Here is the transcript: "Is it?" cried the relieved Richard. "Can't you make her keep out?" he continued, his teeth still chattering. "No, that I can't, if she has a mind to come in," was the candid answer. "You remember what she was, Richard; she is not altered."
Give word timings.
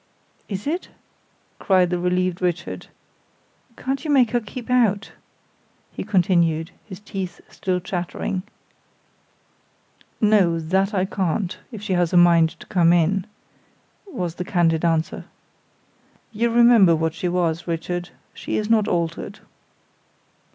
"Is 0.49 0.65
it?" 0.65 0.89
cried 1.59 1.91
the 1.91 1.99
relieved 1.99 2.41
Richard. 2.41 2.87
"Can't 3.77 4.03
you 4.03 4.09
make 4.09 4.31
her 4.31 4.39
keep 4.39 4.67
out?" 4.71 5.11
he 5.91 6.03
continued, 6.03 6.71
his 6.87 6.99
teeth 6.99 7.39
still 7.49 7.79
chattering. 7.79 8.41
"No, 10.19 10.59
that 10.59 10.95
I 10.95 11.05
can't, 11.05 11.55
if 11.71 11.83
she 11.83 11.93
has 11.93 12.11
a 12.13 12.17
mind 12.17 12.49
to 12.59 12.65
come 12.65 12.91
in," 12.91 13.27
was 14.07 14.33
the 14.41 14.43
candid 14.43 14.83
answer. 14.83 15.25
"You 16.31 16.49
remember 16.49 16.95
what 16.95 17.13
she 17.13 17.29
was, 17.29 17.67
Richard; 17.67 18.09
she 18.33 18.57
is 18.57 18.71
not 18.71 18.87
altered." 18.87 19.37